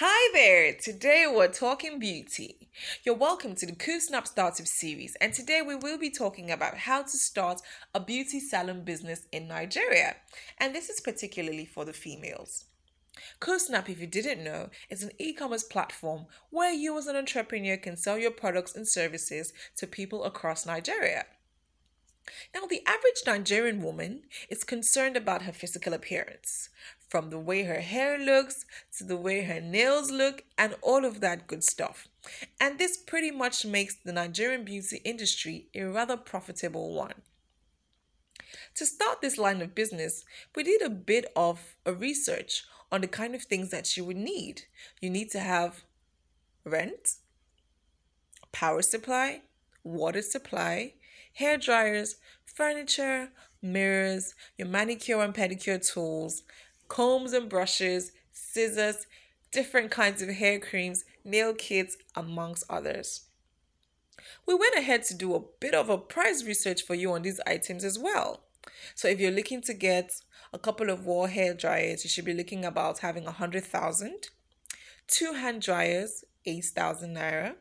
Hi 0.00 0.30
there! 0.32 0.74
Today 0.74 1.24
we're 1.28 1.48
talking 1.48 1.98
beauty. 1.98 2.68
You're 3.02 3.16
welcome 3.16 3.56
to 3.56 3.66
the 3.66 3.74
Cool 3.74 3.98
Snap 3.98 4.28
Startup 4.28 4.64
series, 4.64 5.16
and 5.20 5.32
today 5.32 5.60
we 5.60 5.74
will 5.74 5.98
be 5.98 6.08
talking 6.08 6.52
about 6.52 6.76
how 6.76 7.02
to 7.02 7.08
start 7.08 7.62
a 7.92 7.98
beauty 7.98 8.38
salon 8.38 8.84
business 8.84 9.26
in 9.32 9.48
Nigeria. 9.48 10.14
And 10.58 10.72
this 10.72 10.88
is 10.88 11.00
particularly 11.00 11.66
for 11.66 11.84
the 11.84 11.92
females. 11.92 12.66
CoSnap, 13.40 13.88
if 13.88 14.00
you 14.00 14.06
didn't 14.06 14.44
know, 14.44 14.70
is 14.88 15.02
an 15.02 15.10
e 15.18 15.32
commerce 15.32 15.64
platform 15.64 16.26
where 16.50 16.72
you, 16.72 16.96
as 16.96 17.08
an 17.08 17.16
entrepreneur, 17.16 17.76
can 17.76 17.96
sell 17.96 18.16
your 18.16 18.30
products 18.30 18.76
and 18.76 18.86
services 18.86 19.52
to 19.78 19.88
people 19.88 20.22
across 20.22 20.64
Nigeria. 20.64 21.26
Now, 22.54 22.66
the 22.66 22.82
average 22.86 23.22
Nigerian 23.26 23.82
woman 23.82 24.22
is 24.48 24.64
concerned 24.64 25.16
about 25.16 25.42
her 25.42 25.52
physical 25.52 25.92
appearance, 25.92 26.68
from 27.08 27.30
the 27.30 27.38
way 27.38 27.64
her 27.64 27.80
hair 27.80 28.18
looks 28.18 28.64
to 28.98 29.04
the 29.04 29.16
way 29.16 29.42
her 29.42 29.60
nails 29.60 30.10
look, 30.10 30.44
and 30.56 30.76
all 30.82 31.04
of 31.04 31.20
that 31.20 31.46
good 31.46 31.64
stuff. 31.64 32.08
And 32.60 32.78
this 32.78 32.96
pretty 32.96 33.30
much 33.30 33.64
makes 33.64 33.96
the 33.96 34.12
Nigerian 34.12 34.64
beauty 34.64 35.00
industry 35.04 35.68
a 35.74 35.84
rather 35.84 36.16
profitable 36.16 36.94
one. 36.94 37.22
To 38.76 38.86
start 38.86 39.20
this 39.20 39.38
line 39.38 39.60
of 39.60 39.74
business, 39.74 40.24
we 40.54 40.62
did 40.62 40.82
a 40.82 40.90
bit 40.90 41.32
of 41.34 41.76
a 41.84 41.92
research 41.92 42.64
on 42.90 43.00
the 43.00 43.08
kind 43.08 43.34
of 43.34 43.42
things 43.42 43.70
that 43.70 43.96
you 43.96 44.04
would 44.04 44.16
need. 44.16 44.62
You 45.00 45.10
need 45.10 45.30
to 45.32 45.40
have 45.40 45.82
rent, 46.64 47.14
power 48.52 48.82
supply, 48.82 49.42
water 49.84 50.22
supply, 50.22 50.94
hair 51.38 51.56
dryers, 51.56 52.16
furniture, 52.44 53.28
mirrors, 53.62 54.34
your 54.56 54.66
manicure 54.66 55.22
and 55.22 55.32
pedicure 55.32 55.80
tools, 55.80 56.42
combs 56.88 57.32
and 57.32 57.48
brushes, 57.48 58.10
scissors, 58.32 59.06
different 59.52 59.88
kinds 59.88 60.20
of 60.20 60.28
hair 60.30 60.58
creams, 60.58 61.04
nail 61.24 61.54
kits, 61.54 61.96
amongst 62.16 62.64
others. 62.68 63.26
We 64.46 64.56
went 64.56 64.74
ahead 64.74 65.04
to 65.04 65.14
do 65.14 65.32
a 65.36 65.44
bit 65.60 65.74
of 65.74 65.88
a 65.88 65.96
price 65.96 66.42
research 66.42 66.82
for 66.82 66.96
you 66.96 67.12
on 67.12 67.22
these 67.22 67.40
items 67.46 67.84
as 67.84 68.00
well. 68.00 68.40
So 68.96 69.06
if 69.06 69.20
you're 69.20 69.30
looking 69.30 69.60
to 69.62 69.74
get 69.74 70.20
a 70.52 70.58
couple 70.58 70.90
of 70.90 71.06
wall 71.06 71.26
hair 71.26 71.54
dryers, 71.54 72.02
you 72.02 72.10
should 72.10 72.24
be 72.24 72.34
looking 72.34 72.64
about 72.64 72.98
having 72.98 73.28
a. 73.28 73.36
Two 75.06 75.32
hand 75.34 75.62
dryers, 75.62 76.24
eight 76.44 76.64
thousand 76.64 77.14
naira. 77.14 77.54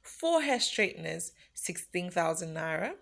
Four 0.00 0.42
hair 0.42 0.60
straighteners, 0.60 1.32
sixteen 1.52 2.12
thousand 2.12 2.54
naira 2.54 2.92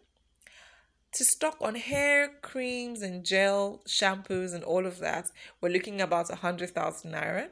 to 1.17 1.25
stock 1.25 1.56
on 1.62 1.77
hair 1.77 2.28
creams 2.42 3.00
and 3.00 3.25
gel 3.25 3.81
shampoos 3.89 4.53
and 4.53 4.62
all 4.62 4.84
of 4.84 4.98
that, 4.98 5.31
we're 5.62 5.70
looking 5.70 5.98
about 6.03 6.28
a 6.28 6.36
hundred 6.36 6.70
thousand 6.70 7.12
naira. 7.12 7.48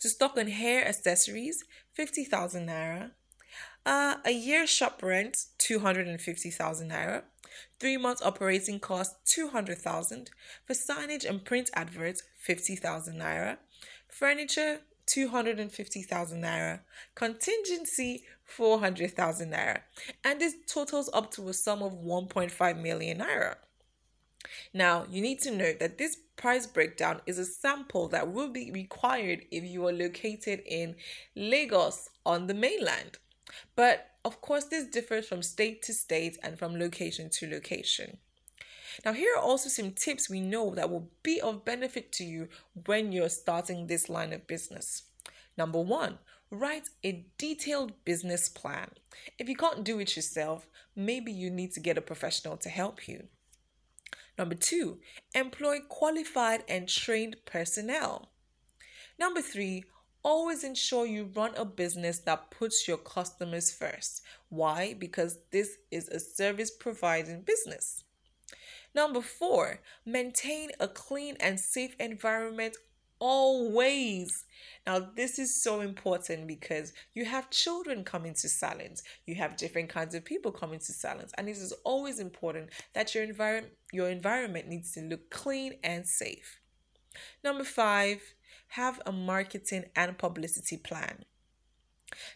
To 0.00 0.08
stock 0.08 0.36
on 0.36 0.48
hair 0.48 0.84
accessories, 0.84 1.62
fifty 1.92 2.24
thousand 2.24 2.66
naira. 2.68 3.12
Uh, 3.86 4.16
a 4.24 4.32
year 4.32 4.66
shop 4.66 5.00
rent, 5.00 5.44
two 5.58 5.78
hundred 5.78 6.08
and 6.08 6.20
fifty 6.20 6.50
thousand 6.50 6.90
naira. 6.90 7.22
Three 7.78 7.96
months 7.96 8.20
operating 8.20 8.80
cost, 8.80 9.14
two 9.24 9.50
hundred 9.50 9.78
thousand. 9.78 10.30
For 10.66 10.74
signage 10.74 11.24
and 11.24 11.44
print 11.44 11.70
adverts, 11.74 12.24
fifty 12.36 12.74
thousand 12.74 13.20
naira. 13.20 13.58
Furniture, 14.08 14.80
250,000 15.06 16.42
naira, 16.42 16.80
contingency 17.14 18.24
400,000 18.44 19.52
naira, 19.52 19.80
and 20.24 20.40
this 20.40 20.54
totals 20.66 21.10
up 21.12 21.30
to 21.32 21.48
a 21.48 21.54
sum 21.54 21.82
of 21.82 21.92
1.5 21.92 22.80
million 22.80 23.18
naira. 23.18 23.56
Now, 24.72 25.06
you 25.10 25.20
need 25.20 25.40
to 25.40 25.50
note 25.50 25.80
that 25.80 25.98
this 25.98 26.16
price 26.36 26.66
breakdown 26.66 27.20
is 27.26 27.38
a 27.38 27.44
sample 27.44 28.08
that 28.08 28.32
will 28.32 28.48
be 28.48 28.70
required 28.70 29.42
if 29.50 29.64
you 29.64 29.86
are 29.86 29.92
located 29.92 30.62
in 30.66 30.96
Lagos 31.36 32.08
on 32.24 32.46
the 32.46 32.54
mainland. 32.54 33.18
But 33.76 34.10
of 34.24 34.40
course, 34.40 34.64
this 34.64 34.86
differs 34.86 35.26
from 35.26 35.42
state 35.42 35.82
to 35.82 35.92
state 35.92 36.38
and 36.42 36.58
from 36.58 36.78
location 36.78 37.30
to 37.30 37.50
location. 37.50 38.18
Now, 39.04 39.12
here 39.14 39.34
are 39.36 39.42
also 39.42 39.68
some 39.68 39.92
tips 39.92 40.28
we 40.28 40.40
know 40.40 40.74
that 40.74 40.90
will 40.90 41.08
be 41.22 41.40
of 41.40 41.64
benefit 41.64 42.12
to 42.12 42.24
you 42.24 42.48
when 42.86 43.12
you're 43.12 43.30
starting 43.30 43.86
this 43.86 44.08
line 44.10 44.32
of 44.32 44.46
business. 44.46 45.04
Number 45.56 45.80
one, 45.80 46.18
write 46.50 46.88
a 47.02 47.24
detailed 47.38 48.04
business 48.04 48.48
plan. 48.48 48.90
If 49.38 49.48
you 49.48 49.56
can't 49.56 49.84
do 49.84 50.00
it 50.00 50.16
yourself, 50.16 50.68
maybe 50.94 51.32
you 51.32 51.50
need 51.50 51.72
to 51.72 51.80
get 51.80 51.96
a 51.96 52.02
professional 52.02 52.56
to 52.58 52.68
help 52.68 53.08
you. 53.08 53.28
Number 54.36 54.54
two, 54.54 54.98
employ 55.34 55.80
qualified 55.88 56.64
and 56.68 56.88
trained 56.88 57.36
personnel. 57.46 58.30
Number 59.18 59.42
three, 59.42 59.84
always 60.22 60.64
ensure 60.64 61.06
you 61.06 61.30
run 61.34 61.54
a 61.56 61.64
business 61.64 62.18
that 62.20 62.50
puts 62.50 62.86
your 62.86 62.98
customers 62.98 63.72
first. 63.72 64.22
Why? 64.48 64.94
Because 64.98 65.38
this 65.50 65.76
is 65.90 66.08
a 66.08 66.20
service 66.20 66.70
providing 66.70 67.42
business. 67.42 68.04
Number 68.94 69.20
four, 69.20 69.80
maintain 70.04 70.70
a 70.80 70.88
clean 70.88 71.36
and 71.40 71.58
safe 71.58 71.94
environment 72.00 72.76
always. 73.20 74.44
Now, 74.86 75.10
this 75.14 75.38
is 75.38 75.62
so 75.62 75.80
important 75.80 76.48
because 76.48 76.92
you 77.14 77.24
have 77.26 77.50
children 77.50 78.02
coming 78.02 78.34
to 78.34 78.48
salons, 78.48 79.02
you 79.26 79.36
have 79.36 79.56
different 79.56 79.90
kinds 79.90 80.14
of 80.14 80.24
people 80.24 80.50
coming 80.50 80.80
to 80.80 80.92
salons, 80.92 81.32
and 81.38 81.48
it 81.48 81.56
is 81.56 81.72
always 81.84 82.18
important 82.18 82.70
that 82.94 83.14
your 83.14 83.22
environment 83.22 83.74
your 83.92 84.08
environment 84.08 84.68
needs 84.68 84.92
to 84.92 85.00
look 85.02 85.30
clean 85.30 85.74
and 85.84 86.06
safe. 86.06 86.60
Number 87.44 87.64
five, 87.64 88.20
have 88.68 89.00
a 89.04 89.12
marketing 89.12 89.84
and 89.96 90.16
publicity 90.16 90.76
plan. 90.76 91.24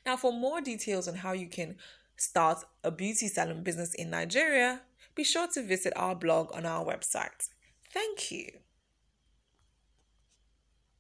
Now, 0.05 0.17
for 0.17 0.33
more 0.33 0.61
details 0.61 1.09
on 1.09 1.15
how 1.17 1.33
you 1.33 1.49
can 1.49 1.77
start 2.17 2.65
a 2.83 2.91
beauty 2.91 3.29
salon 3.29 3.63
business 3.63 3.95
in 3.95 4.11
Nigeria, 4.11 4.83
be 5.15 5.25
sure 5.25 5.49
to 5.55 5.63
visit 5.63 5.93
our 5.97 6.15
blog 6.15 6.55
on 6.55 6.67
our 6.67 6.85
website. 6.85 7.49
Thank 7.93 8.31
you. 8.31 8.64